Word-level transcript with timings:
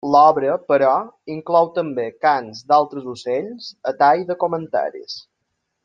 L'obra, 0.13 0.53
però, 0.69 0.93
inclou 1.33 1.69
també 1.75 2.05
cants 2.27 2.63
d'altres 2.73 3.07
ocells 3.13 3.69
a 3.93 3.95
tall 4.03 4.25
de 4.33 4.41
comentaris. 4.47 5.21